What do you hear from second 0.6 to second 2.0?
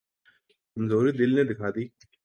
کمزوری دل نے دکھا دی۔